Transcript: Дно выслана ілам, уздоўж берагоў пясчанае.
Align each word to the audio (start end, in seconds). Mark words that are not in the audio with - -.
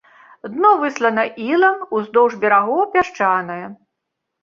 Дно 0.53 0.71
выслана 0.83 1.27
ілам, 1.51 1.79
уздоўж 1.99 2.41
берагоў 2.47 2.83
пясчанае. 2.99 3.65